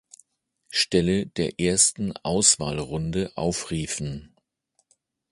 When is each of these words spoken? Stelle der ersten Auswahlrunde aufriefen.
Stelle 0.71 1.27
der 1.27 1.59
ersten 1.59 2.13
Auswahlrunde 2.23 3.31
aufriefen. 3.35 4.35